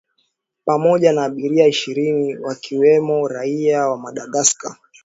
[0.65, 4.77] pamoja na abiria ishirini wakiwemo raia wa madagascar